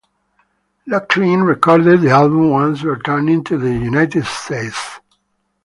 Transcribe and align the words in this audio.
Locklin 0.89 1.45
recorded 1.45 2.01
the 2.01 2.09
album 2.09 2.49
once 2.49 2.81
returning 2.81 3.43
to 3.43 3.55
the 3.55 3.71
United 3.71 4.25
States. 4.25 4.99